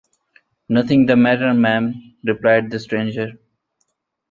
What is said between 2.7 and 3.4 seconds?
the stranger.